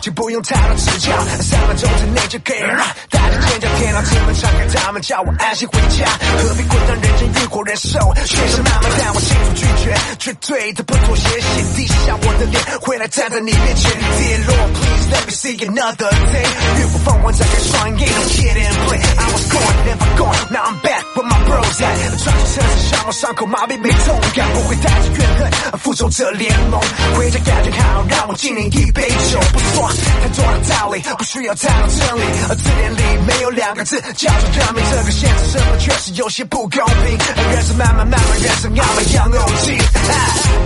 [0.00, 1.12] 就不用太多指教，
[1.42, 2.78] 三分钟之内就可以让
[3.10, 6.08] 大家尖叫，天狼之门敞开他们，叫我安心回家。
[6.42, 8.14] 何必困在人间欲火燃烧？
[8.24, 11.28] 学生慢慢但我清楚拒绝，绝对的不妥协。
[11.40, 13.90] 先低下我的脸，回来站在你面前。
[13.92, 16.46] Dear Lord, please let me see another day。
[16.80, 19.00] 浴火凤凰，张开双眼，Don't kid and play。
[19.18, 22.24] I was gone, never gone, now I'm back with my bros at。
[22.24, 26.80] 穿着车子，像我伤口麻痹没痛感，不会带着怨恨，复仇者联盟。
[27.16, 29.89] 回家感觉好，让我敬你一杯酒，不爽。
[29.90, 32.22] 太多的道理，不需要太多真理。
[32.48, 34.84] 而字典里没有两个字叫做证明。
[34.90, 37.18] 这个现实生活确实有些不公平。
[37.52, 39.74] 人生慢慢慢慢，人生要么样有劲。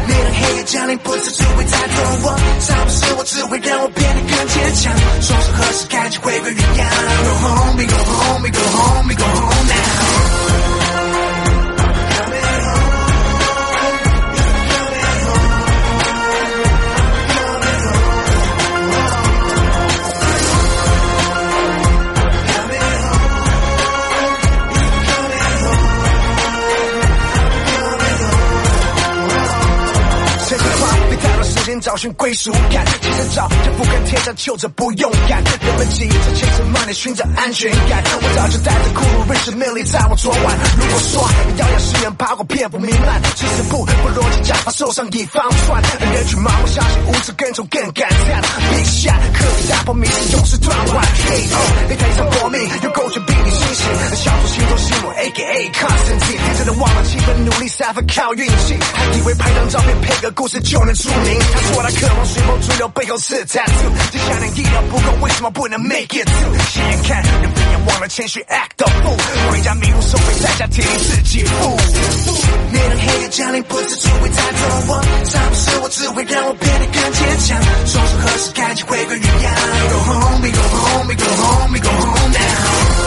[0.06, 4.92] 你的黑夜降临，不是只会带走我，杀不死我，只会让我变得更坚强。
[5.20, 6.88] 说是何时开始回归原样
[7.24, 10.33] ？Go home, go home, go home, go home now。
[31.80, 35.42] 找寻归属感，其实早就不跟天上求着不勇敢。
[35.44, 38.02] 人们急着 chase money，寻找安全感。
[38.04, 40.58] 我早就带着苦路认识魅力，在我昨晚。
[40.78, 41.22] 如果说
[41.58, 45.82] 遥遥誓言爬过蝙蝠弥漫，其实不不逻辑，假发受伤已防穿。
[46.12, 48.42] 人群盲目相信无知更丑更感叹。
[48.70, 51.04] Big shot，刻意打破迷思，勇士断腕。
[51.04, 53.86] KO，擂台上搏命，有狗权逼你清醒。
[54.16, 58.76] 小偷心中心我 AKA Constantine，天真的忘了气氛，努力三分靠运气。
[58.94, 61.38] 还以为拍张照片配个故事就能出名。
[61.72, 63.90] 说他渴望随风逐流，背后是 tattoo。
[64.12, 66.58] 接下来意料不够，为什么不能 make it through？
[66.72, 69.50] 想想看，人不要忘了谦虚，act the fool。
[69.50, 71.76] 回家迷路，收回代价，替你自己付。
[72.72, 74.58] 面对黑夜降临，不是只会带走
[74.88, 77.62] 我，杀不死我，只会让我变得更坚强。
[77.86, 79.54] 说出何时开启回归原样
[79.90, 83.03] ？Go home, go home, go home, go home now。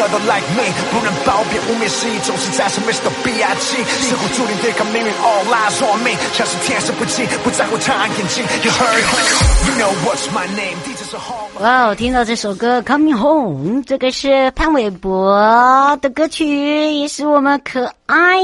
[0.00, 3.10] Another like me，不能褒贬污蔑，是一种实在是 Mr.
[3.22, 3.84] B.I.G。
[3.84, 8.42] 似乎注定对抗命运，All eyes on me，像是天生不羁，不在乎他人眼睛。
[8.64, 10.80] You heard，You know what's my name？
[10.86, 16.46] 地址是 home 哇哦，听到这首歌《Coming Home》，这个是潘玮柏的歌曲，
[16.94, 18.38] 也是我们可爱。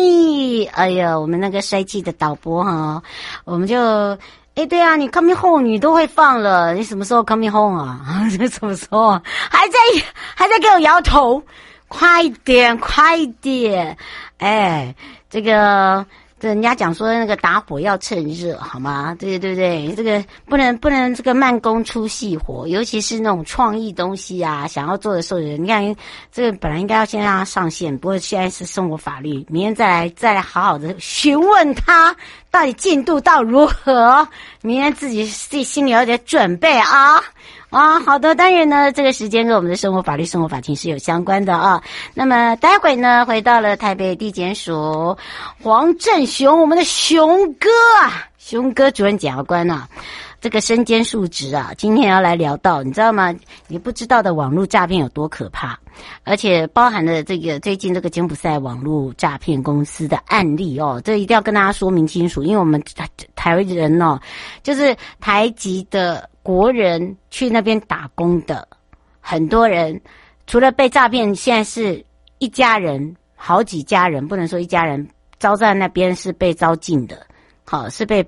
[0.75, 3.03] 哎呀，我们那个帅气的导播哈，
[3.47, 4.19] 我们就。
[4.57, 8.01] 哎，对啊，你 coming home 你都会放了，你什么时候 coming home 啊？
[8.39, 9.11] 这什么时候？
[9.51, 9.79] 还在
[10.35, 11.43] 还在给我摇头，
[11.89, 13.95] 快点快点！
[14.39, 14.95] 哎，
[15.29, 16.07] 这个
[16.41, 19.15] 这人家讲说那个打火要趁热，好吗？
[19.19, 25.95] 对对对，这个不能不能这个慢工出细活，尤其是那种创意东西啊，想要做的时候，你看
[26.33, 32.17] 这个本来应该要先让他上线，不过现在是送我法律，明天再来再来好好的询问他。
[32.57, 34.27] 到底进度到如何？
[34.63, 37.23] 明天自己自己心里有点准备啊。
[37.69, 41.83] 啊，好的，当然呢，这个时间跟我们的生活法律、生活法庭是有相关的啊。
[42.15, 45.19] 那么待会呢，回到了台北地检署，
[45.63, 47.69] 黄振雄，我们的雄哥
[48.01, 49.87] 啊，雄哥主任检察官啊，
[50.41, 53.35] 这个身兼数职啊，今天要来聊到，你知道吗？
[53.69, 55.79] 你不知道的网络诈骗有多可怕，
[56.25, 64.21] 而且包含了这个最近这个柬埔寨网络诈骗公司的案例哦，这一定要跟大家说明清楚，因为我们台台湾人哦，
[64.63, 66.29] 就是台籍的。
[66.47, 68.69] 国人去那边打工的
[69.21, 70.01] 很多人，
[70.47, 72.05] 除了被诈骗，现在是
[72.39, 75.09] 一家人，好几家人，不能说一家人，
[75.41, 77.27] 遭在那边是被招进的，
[77.65, 78.25] 好是被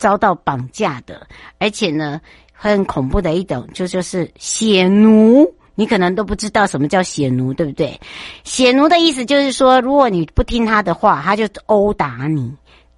[0.00, 1.26] 遭到绑架的，
[1.58, 2.18] 而且呢，
[2.54, 8.00] 很恐怖的一种，就就是血奴，你可能都不知道什么叫血奴，对不对？
[8.42, 12.50] 血奴的意思就是说，如果你不听他的话，他就殴打你、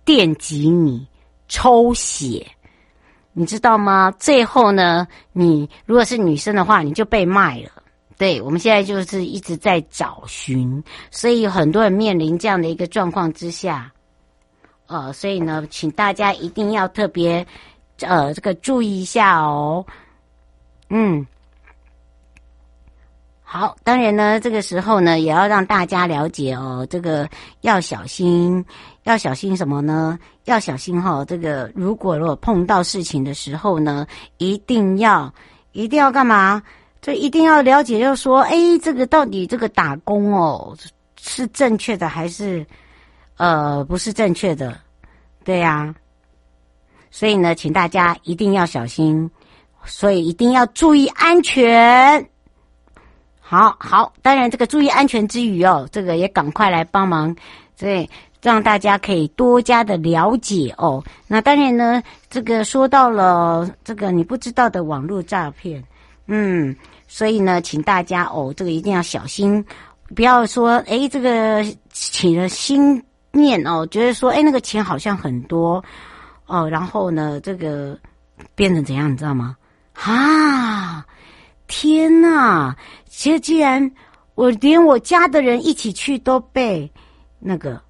[0.04, 1.04] 电击你、
[1.48, 2.46] 抽血。
[3.32, 4.12] 你知道吗？
[4.16, 7.82] 最后呢，你如果是女生的话，你就被卖了。
[8.16, 13.90] 对，我们现在就是一直在找寻，所以很多人面临这样的一个状况之下，
[14.92, 17.46] 呃，所以呢，请大家一定要特别
[18.00, 19.84] 呃这个注意一下哦。
[20.90, 21.26] 嗯，
[23.42, 27.28] 好，当然呢，这个时候呢，也要让大家了解哦，这个
[27.62, 28.64] 要小心。
[29.04, 30.16] 要小心什么呢？
[30.44, 34.06] 要小心哈、哦，这个如果如果碰到事情的时候呢，
[34.38, 35.32] 一定要
[35.72, 36.62] 一定要干嘛？
[37.00, 40.72] 就一定要了解，要说，哎，这个到底这个打工哦
[41.20, 42.64] 是正确的还是
[43.36, 44.78] 呃不是正确的？
[45.44, 45.94] 对呀、
[47.10, 49.30] 所以呢，请大家一定要小心，
[49.84, 52.28] 所以一定要注意安全。
[53.40, 57.34] 好好，当然这个注意安全之余哦，这个也赶快来帮忙，
[57.76, 58.08] 所以。
[58.42, 61.00] 让大家可以多加的了解哦。
[61.28, 65.80] 那当然呢，这个说到了这个你不知道的网络诈骗，
[66.26, 66.74] 嗯，
[67.06, 69.64] 所以呢，请大家哦，这个一定要小心，
[70.16, 73.00] 不要说诶这个起了心
[73.32, 75.82] 念哦，觉得说哎那个钱好像很多
[76.46, 77.98] 哦，然后呢，这个
[78.54, 79.56] 变成怎样，你知道吗？
[79.94, 81.04] 啊，
[81.66, 82.74] 天呐，
[83.06, 83.90] 其实既然
[84.34, 86.90] 我连我家的人一起去都被
[87.38, 87.80] 那个。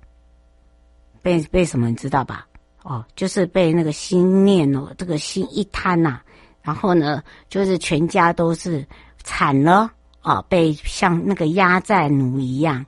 [1.24, 2.44] 被被什么你知道吧？
[2.82, 6.20] 哦，就是被那个心念哦，这个心一贪呐、
[6.62, 8.84] 然后呢，就是全家都是
[9.22, 9.88] 惨了
[10.20, 12.84] 啊、哦，被像那个压寨奴一样。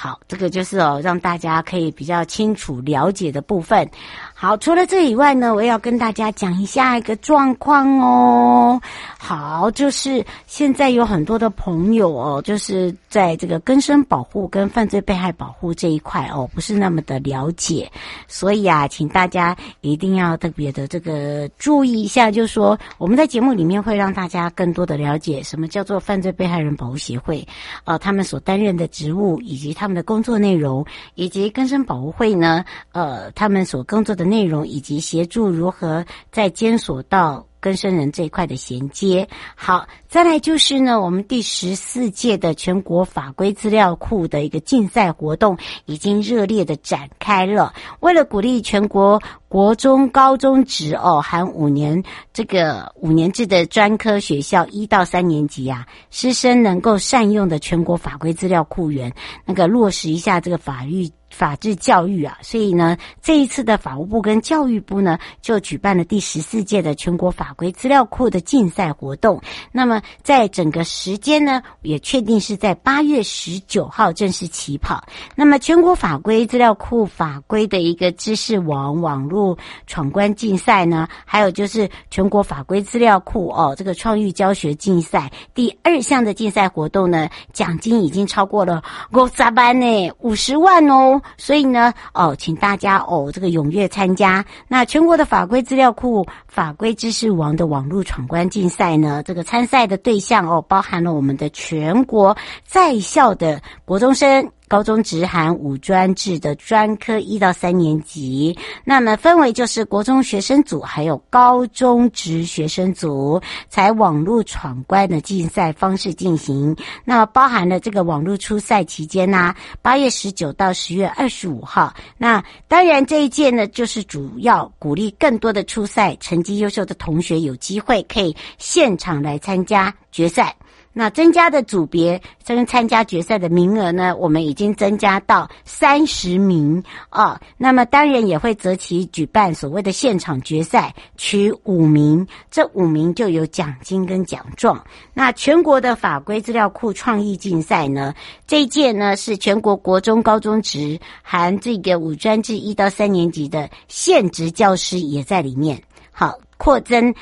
[0.00, 3.84] 好，这个就是哦，让大家可以比较清楚了解的部分。
[4.32, 8.80] 好，除了这以外呢，我也要跟大家讲一下一个状况哦。
[9.18, 17.90] 好，就是现在有很多的朋友哦，就是在这个根生保护跟犯罪被害保护这一块哦，不是那么的了解，
[18.28, 27.44] 所以啊，请大家一定要特别的这个注意一下，就是说我们在节目里面会让大家更多的了解什么叫做犯罪被害人保护协会，
[27.82, 30.86] 呃，他们所担任的职务以及他们的工作内容，
[31.16, 34.28] 以及更生保护会呢，呃，他们所工作的。
[34.28, 39.28] 内容以及协助如何在监所到跟生人这一块的衔接。
[39.54, 45.56] 好，再来就是呢，我们第十四届的全国法规资料库的一个竞赛活动
[45.86, 47.72] 已经热烈的展开了。
[48.00, 52.02] 为了鼓励全国国中、高中职哦，含五年
[52.32, 59.12] 这个五年制的专科学校一到三年级啊，师生能够善用的全国法规资料库源，
[59.44, 61.10] 那个落实一下这个法律。
[61.30, 69.40] 法治教育啊，所以呢，这一次的法务部跟教育部呢，就举办了第十四届的全国法规资料库的竞赛活动。
[69.70, 75.04] 那么，在整个时间呢，也确定是在八月十九号正式起跑。
[75.34, 79.56] 那么，全国法规资料库法规的一个知识网网络
[79.86, 88.82] 闯关竞赛呢，还有就是全国法规资料库哦，这个创意教学竞赛第二项的竞赛活动呢，奖金已经超过了
[89.12, 91.17] 五十万呢，五十万哦。
[91.36, 94.44] 所以呢，哦，请大家哦，这个踊跃参加。
[94.66, 104.50] 那全国的法规资料库法规知识网的网络闯关竞赛呢，这个参赛的对象哦，包含了我们的全国在校的国中生。
[104.68, 116.76] 高中职含五专制的专科一到三年级，那么分为就是国中学生组，还有高中职学生组，采网络闯关的竞赛方式进行。
[117.04, 121.94] 那么包含了这个网络初赛期间呢，八月十九到十月二十五号。
[122.18, 130.54] 那当然这一届呢，就是主要鼓励更多的初赛成绩优秀的同学有机会可以现场来参加决赛。
[130.98, 137.40] 那增加的组别跟参加决赛的名额呢，我们已经增加到三十名啊。
[137.56, 144.84] 那么当然也会择期举办所谓的现场决赛，取五名，这五名就有奖金跟奖状。
[145.14, 148.12] 那全国的法规资料库创意竞赛呢，
[148.44, 155.80] 这一届呢是全国国中、高中职含这个五专至一到三年级的现职教师也在里面。
[156.10, 157.14] 好，扩增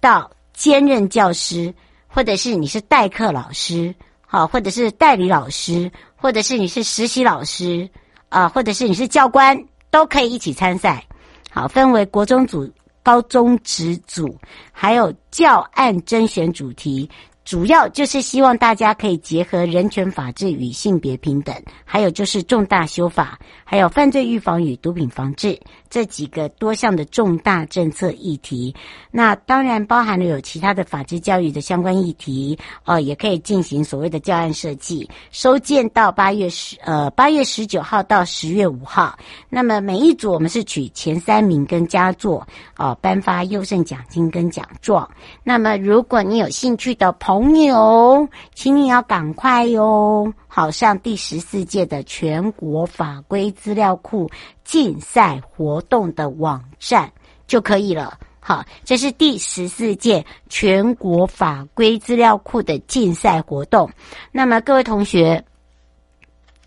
[0.00, 1.72] 到兼任教师。
[2.12, 3.94] 或者是你是代课老师，
[4.26, 7.88] 好，或者是代理老师，或者是你是实习老师，
[8.28, 9.56] 啊，或者是你是教官，
[9.90, 11.04] 都可以一起参赛。
[11.52, 12.68] 好，分为国中组、
[13.02, 14.36] 高中职组，
[14.72, 17.08] 还有教案甄选主题。
[17.44, 21.54] 主要就是希望大家可以结合人权、法治与性别平等，
[21.84, 28.72] 还有就是重大修法，还有犯罪预防与毒品防治这几个多项的重大政策议题。
[29.10, 35.08] 那当然包含了有其他的法治教育的相关议题，呃，也可以进行所谓的教案设计。
[35.32, 39.18] 收件到八月十呃八月十九号到十月五号。
[39.48, 45.08] 那么每一组我们是取前三名跟佳作，哦、颁发优胜奖金跟奖状。
[45.42, 50.34] 那么如果你有兴趣的朋，朋友，请你要赶快哟！
[50.48, 54.28] 好，上第十四届的全国法规资料库
[54.64, 57.12] 竞赛活动的网站
[57.46, 58.18] 就可以了。
[58.40, 63.88] 好，这是第十四届全国法规资料库的竞赛活动。
[64.32, 65.44] 那么，各位同学、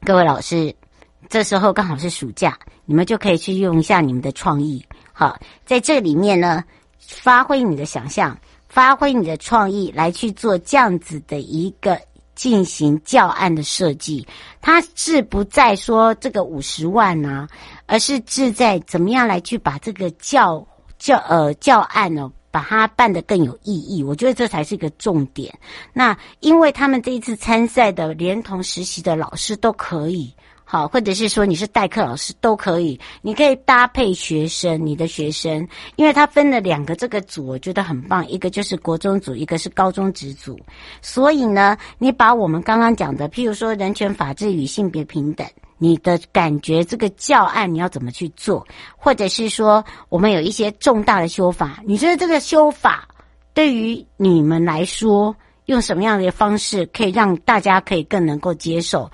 [0.06, 0.74] 各位老师，
[1.28, 4.86] 这时候刚好是暑假，你们就可以去用一下你们的创意。
[5.12, 6.64] 好，在这里面呢，
[7.02, 8.38] 发挥你的想象。
[8.74, 11.96] 发挥你的创意来去做这样子的一个
[12.34, 14.28] 进行教案的设计，
[14.62, 17.50] 它志不在说这个五十万呐、啊，
[17.86, 24.04] 而是志在怎么样来去把这个教教呃教案呢，把它办得更有意义。
[24.04, 25.54] 我觉得这才是一个重点。
[25.94, 30.34] 那因为他们这一次参赛的连同实习的老师都可以。
[30.66, 35.68] 好，或者是说你是代课老师都可以，你可以搭配学生，你的学生，
[35.98, 40.60] 因为他分了两个这个组，我觉得很棒，一个就是国中组，一个是高中职组，
[41.02, 45.46] 所以呢，你把我们刚刚讲的，譬如说人权、法治与性别平等，
[45.78, 48.66] 你的感觉这个教案你要怎么去做，
[48.96, 53.08] 或者是说我们有一些重大的修法，你觉得这个修法
[53.54, 59.10] 对于你们来说，用什么样的方式可以让大家可以更能够接受？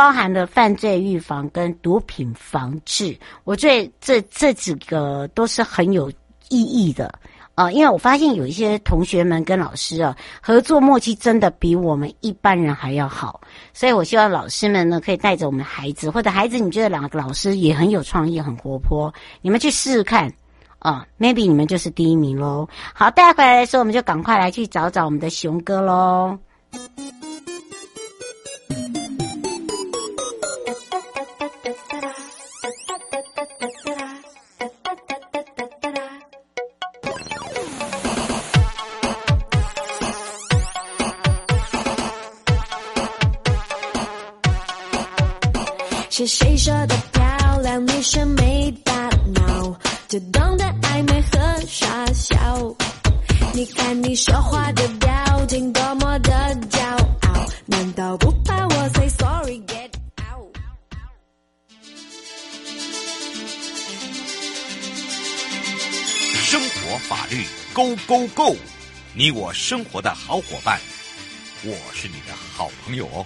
[0.00, 3.14] 包含了犯罪预防跟毒品防治，
[3.44, 6.10] 我觉得这这几个都是很有
[6.48, 7.04] 意义的
[7.54, 7.72] 啊、呃！
[7.74, 13.42] 因为我发现有一些同学们跟老师啊合作默契真的比我们一般人还要好，
[13.74, 20.32] 所以我希望老师们呢可以带着我们孩子，或者孩子你觉得两个老师也很有创意、很活泼，你们去试试看
[20.78, 22.66] 啊、，maybe 你们就是第一名喽！
[22.94, 26.38] 好，带回来的时候我们就赶快来去找找我们的熊哥喽。
[46.60, 47.86] 说的漂亮？
[47.86, 48.92] 女生没大
[49.34, 52.36] 脑，就懂得暧昧和傻笑。
[53.54, 56.30] 你看你说话的表情多么的
[56.70, 56.78] 骄
[57.22, 59.88] 傲，难道不怕我 say sorry get
[60.18, 60.54] out？
[66.42, 68.56] 生活法律 Go Go Go，
[69.14, 70.78] 你我生活的好伙伴，
[71.64, 73.24] 我是你的好朋友哦。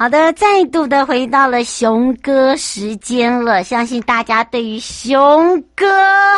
[0.00, 3.62] 好的，再度的回到了熊哥时间了。
[3.62, 5.86] 相信大家对于熊哥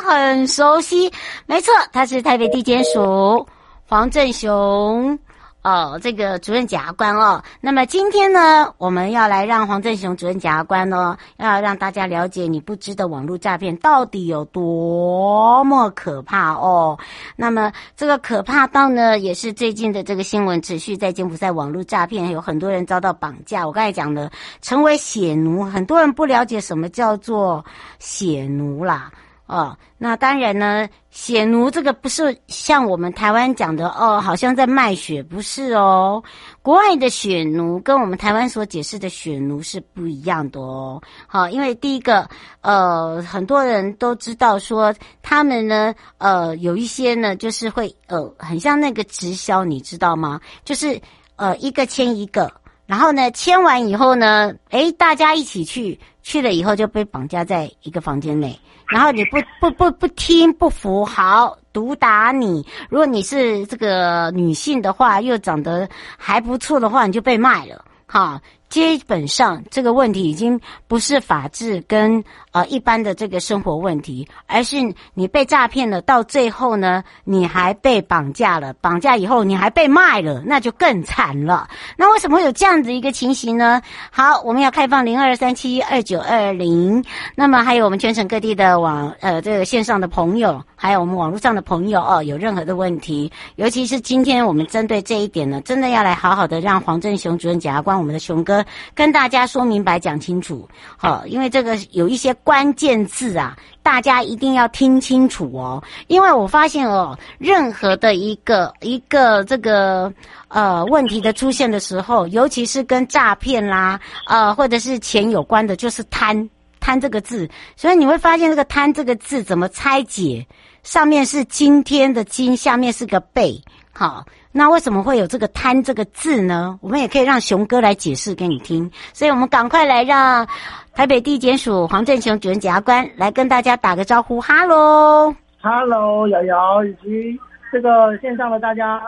[0.04, 1.08] 很熟悉，
[1.46, 3.46] 没错，他是台北地检署
[3.86, 5.16] 黄振雄。
[5.62, 16.98] 哦，这个主任检察官哦，那么今天呢，我们要来让黄正雄主任检察官哦，要让大家了解你不知的网络诈骗到底有多么可怕哦。
[17.36, 23.64] 那么这个可怕到呢，也是最近的这个新闻持续在柬埔寨网络诈骗，有很多人遭到绑架。
[23.64, 24.30] 我刚才讲的，
[24.62, 27.64] 成为血奴，很多人不了解什么叫做
[28.00, 29.12] 血奴啦。
[29.52, 36.22] 哦，那当然呢，血奴这个不是像我们台湾讲的哦，好像在卖血，不是哦。
[36.62, 41.02] 国外的血奴跟我们台湾所解释的血奴是不一样的哦。
[41.26, 42.26] 好，因为第一个，
[42.62, 50.40] 呃，很多人都知道说他们呢，呃，有一些呢，就是会呃，很像那个直销，你知道吗？
[50.64, 50.98] 就是
[51.36, 52.50] 呃，一个签一个，
[52.92, 58.54] 然后呢，签完以后呢，哎，大家一起去，去了以后就被绑架在一个房间内。
[58.86, 62.62] 然后你不 不不不听不服，好，毒打你。
[62.90, 67.82] 如果你是这个女性的话，又长得还不错的话，你就被卖了。
[68.06, 68.38] 哈。
[68.72, 74.76] 基本上这个问题已经不是法治跟呃一般的这个生活问题，而是
[75.12, 81.68] 你被诈骗了，到最后呢，你还被绑架了，绑架以后你还被卖了，那就更惨了。
[81.98, 83.82] 那为什么会有这样子一个情形呢？
[84.10, 98.61] 好，我们要开放零二三七二九二零，那么还有我们全省各地的网呃这个线上的朋友，还有我们网络上的朋友哦，有任何的问题，尤其是今天我们针对这一点呢，真的要来好好的让黄正雄主任检察官，我们的雄哥。
[98.94, 105.82] 跟大家说明白、讲清楚，好，因为这个有一些关键字啊，大家一定要听清楚哦。
[106.06, 110.12] 因为我发现哦，任何的一个一个这个
[110.48, 116.48] 呃问题的出现的时候，尤其是跟诈骗啦，呃，或者是钱有关的，就是贪
[116.80, 117.48] 贪这个字。
[117.76, 120.46] 所以你会发现这个贪这个字怎么拆解？
[120.82, 123.62] 上面是今天的今，下面是个贝，
[124.02, 124.24] 好。
[124.50, 126.76] 那为什么会有这个“贪”这个字呢？
[126.82, 128.90] 我们也可以让熊哥来解释给你听。
[129.12, 130.44] 所以我们赶快来让
[130.92, 134.40] 台北地检署黄振雄主任检察官来跟大家打个招呼。
[134.40, 137.38] 哈喽，哈喽，瑶瑶以及
[137.70, 139.00] 这个线上的大家。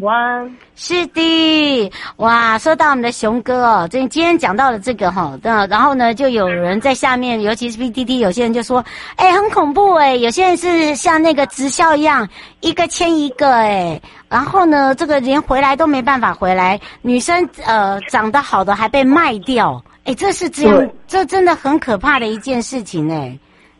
[0.00, 2.56] 晚是的，哇！
[2.58, 8.84] 说到我们的熊哥哦，这今天讲到了这个哈，那然后呢，就有人在下面，尤其是 PDD，有些人就说，
[9.16, 12.28] 哎，很恐怖哎，有些人是像那个直销一样，
[12.60, 23.36] 一个签一个哎，然后呢，这个连回来都没办法回来，女生呃长得好的还被卖掉，哎，这是这样，这真的很可怕的一件事情哎，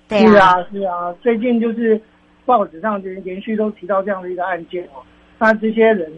[0.09, 2.01] 对啊，是啊，是啊，最近就是
[2.45, 4.99] 报纸上连连续都提到这样的一个案件哦。
[5.39, 6.13] 那这些人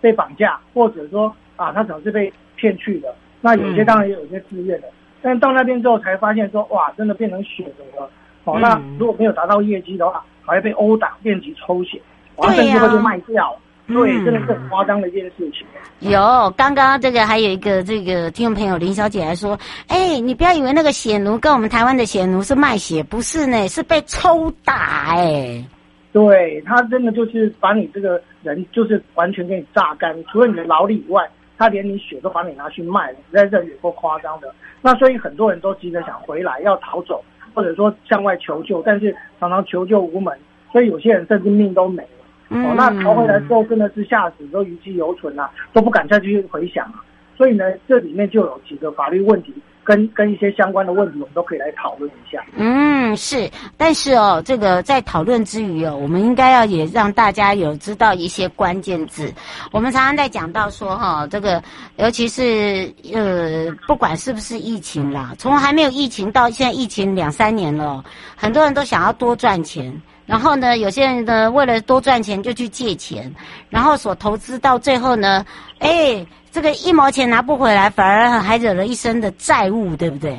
[0.00, 3.14] 被绑架，或者说啊，他总是被骗去的。
[3.40, 8.10] 那有些当然也有些自愿的，嗯、但到那边之后才发现说，哇，真的变成血流了。
[8.44, 12.00] 哦，嗯、那如果没有达到业绩的话，还会被殴打、电击抽血，
[12.42, 13.56] 甚至会就卖掉。
[13.86, 15.66] 对，真的是很夸张的一件事情。
[15.98, 19.58] 有，刚刚这个还有一个这个听众朋友林小姐来说，
[19.88, 25.64] 哎，你不要以为那个血奴跟我们台湾的血奴是卖血，不是呢，是被抽打哎。
[26.12, 34.52] 对，他真的就是把你这个人就是完全给你榨干，除了你的劳力以外，他连你血都把你拿去卖了，实在这有够夸张的。
[34.80, 37.22] 那所以很多人都急着想回来，要逃走，
[37.54, 40.36] 或者说向外求救，但是常常求救无门，
[40.72, 42.08] 所以有些人甚至命都没了。
[42.48, 47.04] 嗯、哦，那逃回来之后真的是吓死，都余悸犹存啊，都不敢再去回想啊。
[47.36, 49.54] 所以呢，这里面就有几个法律问题。
[49.82, 52.44] 跟跟一些相关的问题，我们都可以来讨论一下。
[52.56, 59.32] 嗯，是，但是哦，这个在讨论之余哦，我们应该要也让大家有知道一些关键字。
[59.72, 61.62] 我们常常在讲到说哈、哦，这个
[61.96, 68.04] 尤其是呃，不管是不是疫情啦，从还没有疫情到现在疫情两三年了，
[68.36, 69.92] 很多人都想要多赚钱，
[70.26, 73.32] 然后呢，有些人呢为了多赚钱就去借钱，
[73.68, 75.44] 然后所投资到最后呢，
[75.78, 76.24] 哎。
[76.50, 80.36] 这个一毛钱拿不回来，反而还惹了一身的债务，对不对？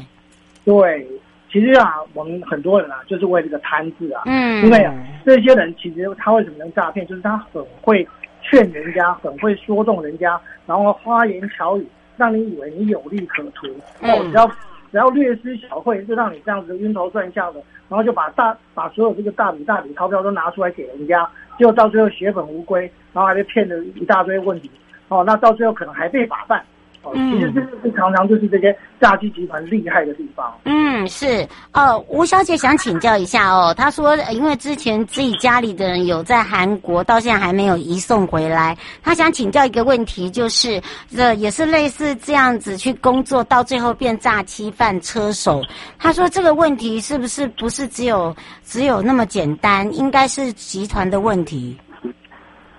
[0.65, 1.08] 对，
[1.52, 4.93] 其实啊，我们很多人啊，就是为这个贪字啊，嗯，因为啊，
[5.26, 8.08] 这些人其实他为什么能诈骗，就是他很会
[8.41, 13.67] 劝人家，很会说动人家，然后花言巧语，让你以为你有利可图，
[14.02, 14.47] 哦、嗯，只要
[14.91, 22.82] 只要略施小惠，就让你这样子晕头转向的，然后就把大把所有这个大笔大笔钞票都拿出来给人家，结果到最后血本无归，
[23.13, 24.69] 然后还被骗了一大堆问题。
[25.12, 26.63] 哦，那到最后可能还被法办。
[27.04, 30.54] 哦，其实这是常常就是这些诈欺集团厉害的地方。
[30.65, 31.45] 嗯，是。
[31.74, 45.60] 哦，吴小姐想请教一下哦，她说因为之前自己家里的人有在韩国，到现在还没有移送回来，她想请教一个问题，就是这也是类似这样子去工作，到最后变诈欺犯车手。
[45.97, 51.76] 她说这个问题是不是不是只有只有那么简单，应该是集团的问题。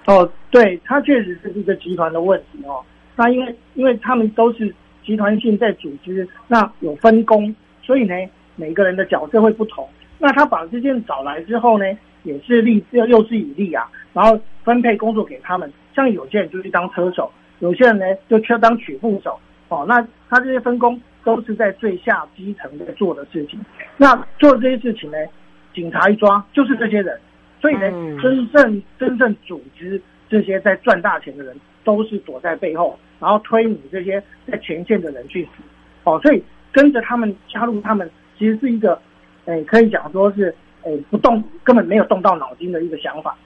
[0.06, 2.82] 哦，对，他确实是一个集团的问题哦。
[3.14, 8.14] 那因为因为他们都是集团性在组织，那有分工，所以呢，
[8.56, 9.88] 每个人的角色会不同。
[10.18, 11.84] 那他把这些找来之后呢，
[12.24, 15.72] 也是利又又是以利啊，然后分配工作给他们。
[15.94, 19.38] 像有些人就去当车手，有些人呢就去当取付手。
[19.68, 23.60] 哦，那他这些分工都是在最下基层在做的事情。
[23.96, 25.16] 那做这些事情呢，
[25.72, 27.18] 警察一抓就是这些人。
[27.62, 27.88] 所以呢，
[28.20, 35.62] 真正真正组织这些在赚大钱的人，都是躲在背后，然后推你这些在前线的人去死。
[36.02, 39.00] 哦，所以跟着他们加入他们，其实是一个，
[39.44, 43.36] 诶，可以讲说是，诶，不动根本没有动到脑筋的一个想法。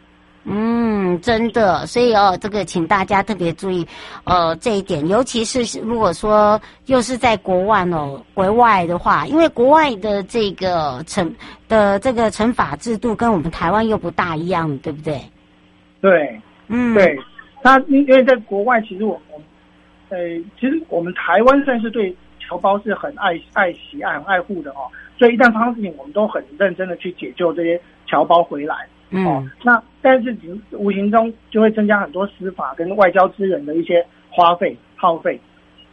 [0.48, 3.84] 嗯，真的，所以哦，这个请大家特别注意，
[4.22, 11.28] 呃，这一点，尤其是如果说又是在国外哦，国外的话，因为国外的这个惩
[11.68, 15.20] 的这个惩罚制度跟我们台湾又不大一样，对不对？
[16.00, 17.18] 对，嗯，对，
[17.64, 19.40] 那因为在国外，其实我们，
[20.10, 20.18] 呃，
[20.60, 24.86] 其实我们台湾算是对侨胞是很爱爱惜、爱很爱护的哦，
[25.18, 28.86] 所以一旦发生事情，我们都很认真的去解救这些侨胞回来。
[29.10, 30.36] 嗯，哦，那但是
[30.72, 35.40] 无形中就会增加很多司法跟外交资源的一些花费耗费，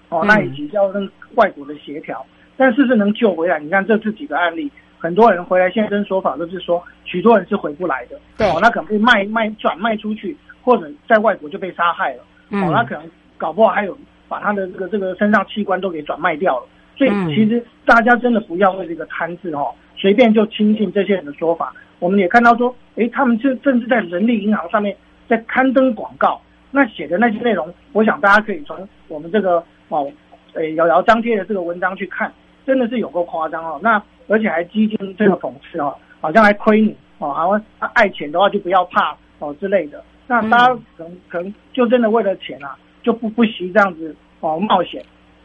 [0.10, 2.26] 哦，那以及要跟外国的协调，
[2.58, 3.60] 但是不是能救回来？
[3.60, 13.98] 你看这次几个案例，很多人回来现身说法都是说，许多人是回不来的，对，哦，那可能被卖卖转卖出去，或者在外国就被杀害了，嗯，哦，那可能搞不好还有
[14.28, 21.74] 把他的这个这个身上器官都给转卖掉了，所以其实大家真的不要为这个贪字哦，随便就轻信这些人的说法。
[22.00, 24.96] 我们也看到说，诶，他们就甚至在人力银行上面
[25.28, 30.12] 在刊登广告，那写的那些内容，我想大家可以从我们这个哦，
[30.54, 32.32] 诶，瑶瑶张贴的这个文章去看，
[32.66, 33.80] 真的是有够夸张哦。
[33.82, 40.04] 那而且还激进这个讽刺哦，好像还亏你哦，好像爱钱的话就不要怕哦之类的。
[40.28, 45.04] 那大家可能可能就真的为了钱啊，就不不惜这样子哦冒险，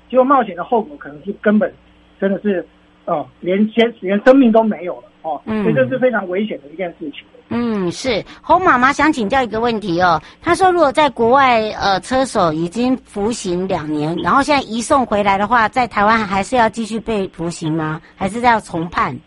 [0.09, 1.73] 结果冒险的后果可能是根本
[2.21, 2.67] 真的是
[3.09, 5.09] 哦连先连生命都没有了。
[5.23, 7.25] 哦，所以这是非常危险的一件事情。
[7.49, 10.23] 嗯，是侯妈妈想请教一个问题哦。
[10.41, 18.01] 她说，如果在国外呃车手已经服刑两年，然后现在移送回来的话，在台湾还是要继续被服刑吗？
[18.15, 19.19] 还是要重判？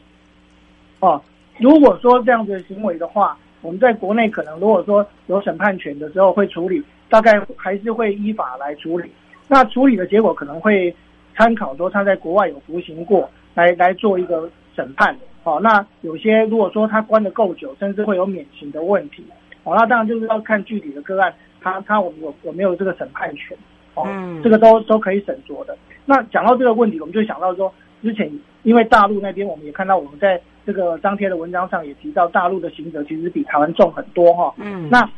[1.02, 1.22] 哦，
[1.58, 9.12] 如果说这样子的行为的话，我们在国内可能如果说有审判权的时候会处理，大概还是会依法来处理。
[9.48, 10.96] 那处理的结果可能会
[11.36, 15.16] 参考说他在国外有服刑过来来做一个审判。
[15.44, 19.26] 好、哦，那有些如果说他关的够久，甚至会有免刑的问题。
[19.64, 23.58] 好、哦，那当然就是要看具体的个案，他他我们有有没有这个审判权。
[23.96, 25.76] 哦，嗯、这个都都可以审酌的。
[26.06, 34.54] 那讲到这个问题，我们就想到说，之前因为大陆那边，我们也看到我们在这个张贴的文章上也提到，大陆的刑责其实比台湾重很多哈、哦。
[34.58, 35.10] 嗯，那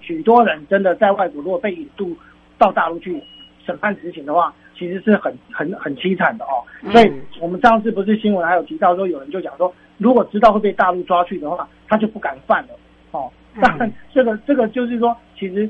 [0.00, 2.16] 许多人真的在外国如果被引渡
[2.58, 3.22] 到大陆去
[3.64, 4.52] 审判执行的话。
[4.74, 12.68] 其实是很很很凄惨的哦，所以我们上次不是新闻还有提到说，有人就讲说，如果知道会被大陆抓去的话，他就不敢犯了
[13.12, 13.30] 哦。
[13.60, 15.68] 当然，这个这个就是说，其实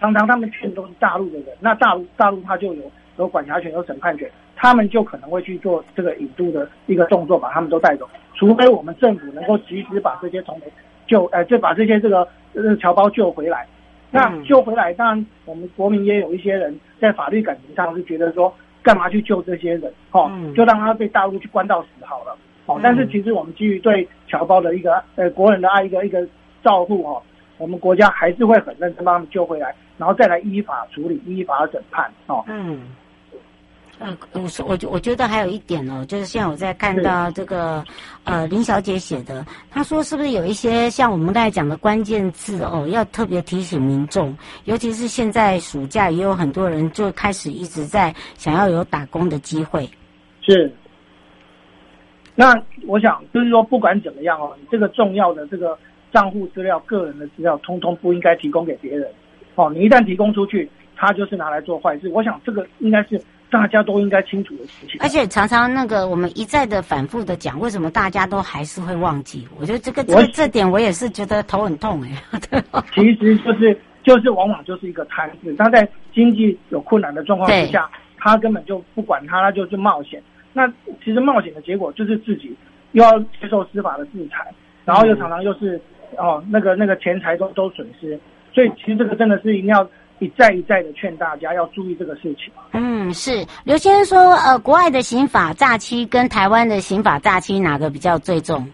[0.00, 2.82] 常常他们劝都是大陆的人，那大陆大陆他就有
[3.18, 8.08] 有管辖权、有审判权，他们就可能会去做这个引渡的一个动作，把他们都带走。
[8.34, 10.60] 除非我们政府能够及时把这些从
[11.06, 13.66] 救，呃，就把这些这个呃侨胞救回来。
[14.12, 19.92] 那救回来，当然我们国民也有一些人在法律感情上是觉得说，干嘛去救这些人？
[20.12, 22.36] 哦，就让他被大陆去关到死好了。
[22.66, 26.24] 哦，但是其实我们基于对侨胞的一个呃国人的爱一个一个
[26.62, 27.22] 照顾哦，
[27.58, 32.08] 我们国家还是会很认真帮他们救回来，然后再来依法处理、依法审判。
[32.26, 32.82] 哦，嗯。
[34.02, 37.84] 呃，我说，我我觉得还有一点哦，就是现在我在看到这个，
[38.24, 49.88] 呃，林小姐写的，她说是不是有一些像我们刚才讲的关键字哦，要特别提醒民众，尤其是现在暑假也有很多人就开始一直在想要有打工的机会。
[50.40, 50.72] 是。
[52.34, 55.78] 那我想就是说，不管怎么样哦，你这个重要的这个
[56.12, 59.08] 账户资料、个人的资料，通通不应该提供给别人。
[59.54, 62.08] 哦，你一旦提供出去，他就是拿来做坏事。
[62.08, 63.22] 我想这个应该是。
[63.52, 69.46] 大家都应该清楚的事情，而且常常那个我们一再的反复的讲，为什么大家都还是会忘记？
[69.60, 72.10] 我觉得这个这这点我也是觉得头很痛哎。
[72.94, 80.22] 其实就是就是往往就是一个贪字，他在经济有困难的状况之下，他根本就不管他，他就去冒险。
[80.54, 80.66] 那
[81.04, 82.56] 其实冒险的结果就是自己
[82.92, 84.50] 又要接受司法的制裁，
[84.86, 85.78] 然后又常常又是
[86.16, 88.18] 哦那个那个钱财都都损失。
[88.54, 89.86] 所以其实这个真的是一定要。
[90.22, 92.52] 一再一再的劝大家要注意这个事情。
[92.72, 98.64] 嗯，是刘先生说，呃，国外的刑法诈欺跟台湾的刑法诈欺哪个比较最重？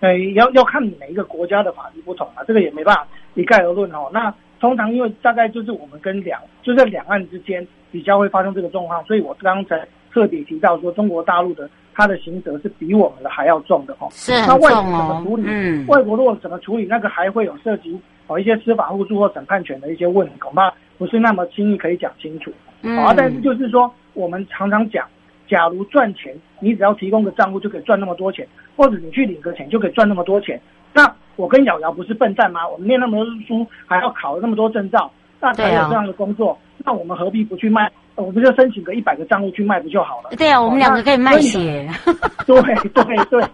[0.00, 4.10] 呃，要要看每一个国家的法律不同啊，这个也没办法一概而论哦。
[4.12, 14.08] 那通常因为大概就是我们跟两就在两岸之间比较会发生这个状况，所以我刚才特别提到说，中国大陆的它的刑责是比我们的还要重的哦。
[14.10, 14.32] 是。
[14.46, 15.44] 那外国怎么处理？
[15.46, 17.98] 嗯，外国如果怎么处理，那个还会有涉及。
[18.28, 22.52] 哦，一些司法互助或审判权的一些问题，恐怕不是那么轻易可以讲清楚。
[22.82, 25.06] 嗯，啊，但是就是说，我们常常讲，
[25.48, 30.60] 假如赚钱，你只要提供个账户就可以赚那么多钱，或者你去领个钱就可以赚那么多钱。
[30.92, 32.66] 那我跟瑶瑶不是笨蛋吗？
[32.66, 35.10] 我们念那么多书，还要考那么多证照，
[35.40, 37.90] 那才有这样的工作，啊、那我们何必不去卖？
[38.16, 40.30] 我们就申请个一百个账户去卖不就好了？
[40.36, 41.88] 对啊，我们两个可以卖血。
[42.46, 43.44] 对对对，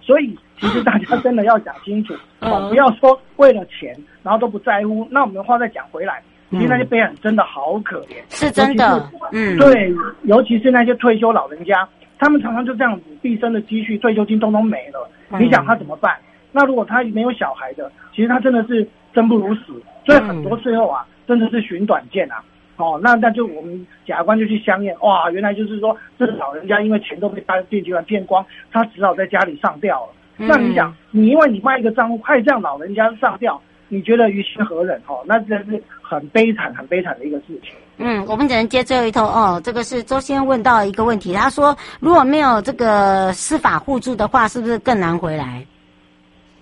[0.00, 0.36] 所以。
[0.62, 5.04] 其实大家真的要讲清楚，嗯哦，不要说为了钱，然后都不在乎。
[5.10, 6.22] 那我们话再讲回来，
[6.52, 16.16] 其实那些被害人真的好可怜，是真的嗯，对，尤其是那些退休老人家，他们常常就这样子，毕生的积蓄、退休金通通没了，嗯你想他怎么办？
[16.52, 22.40] 那如果他没有小孩的，其实他真的是生不如死，所以很多最后啊，真的是寻短见啊。
[22.76, 30.12] 哦，那那就我们检察官就去相验，哇，原来就是说这个老人家因为钱都被大电集团骗光，他只好在家里上吊了。
[30.42, 35.00] 嗯那你想，你因为你卖一个账户，害这样老人家上吊，你觉得于心何忍？
[35.06, 37.72] 哦，那真是很悲惨、很悲惨的一个事情。
[37.98, 39.60] 嗯，我们只能接最后一通哦。
[39.62, 45.64] 这个是周先问到一个问题，他说如果没有这个司法互助的话，是不是更难回来？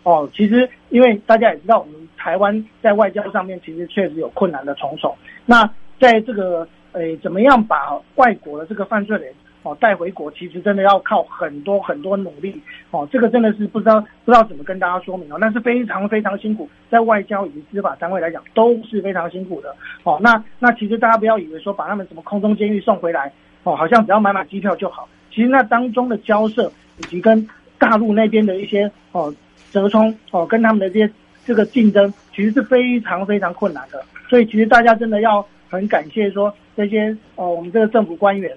[0.02, 5.16] 哦，其实因为大家也知道，我们台湾在外交上面其实确实有困难的重重。
[5.46, 5.64] 那
[5.98, 13.08] 在这个呃，怎么样把外国的这个犯罪人哦带回国，其实真的要靠很多很多努力哦。
[13.10, 20.18] 这个真的是不知道不知道怎么跟大家说明哦，那是非常非常辛苦，在外交以及司法单位来讲都是非常辛苦的哦。
[20.20, 23.32] 那那其实大家不要以为说把他们什么空中监狱送回来
[23.64, 25.08] 哦，好像只要买买机票就好。
[25.30, 29.34] 其实那当中的交涉以及跟大陆那边的一些哦。
[29.72, 31.08] 折冲哦，跟他们的这些
[31.44, 34.02] 这个竞争，其实是非常非常困难的。
[34.28, 38.52] 所以其实大家真的要很感谢说这些哦，我们这个政府官员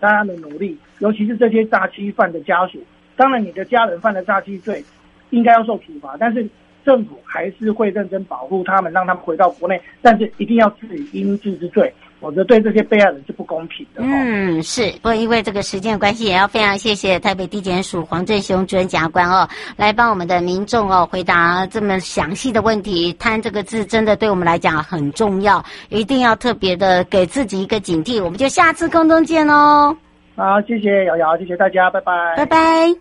[0.00, 2.82] 大家的努力，尤其是这些诈欺犯的家属。
[3.16, 4.84] 当然，你的家人犯了诈欺罪，
[5.30, 6.46] 应该要受处罚，但是
[6.84, 11.92] 政府还是会认真保护他们，让他们回到国内，但是一定要治以应治之罪。
[12.20, 14.00] 否则对这些被害人是不公平的。
[14.02, 14.90] 嗯，是。
[15.02, 23.12] 不过因为这个时间的关系，也要非常谢谢台北地检署黄振雄主任检察官哦，来帮我们的民众哦回答这么详细的问题。
[23.14, 28.22] 贪这个字真的对我们来讲很重要，一定要特别的给自己一个警惕。
[28.22, 29.96] 我们就下次空中见哦。
[30.36, 32.94] 好，谢谢瑶瑶，谢谢大家，拜拜，拜拜。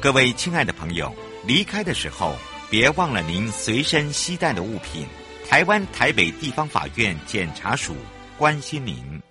[0.00, 1.12] 各位亲爱的朋友，
[1.46, 2.34] 离开的时候
[2.68, 5.06] 别忘了您随身携带的物品。
[5.48, 7.94] 台湾台北地方法院检察署。
[8.40, 9.29] 关心您。